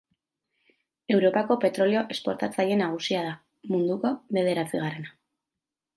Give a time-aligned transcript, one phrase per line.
[1.15, 3.35] Europako petrolio esportatzaile nagusia da,
[3.75, 5.15] munduko bederatzigarrena.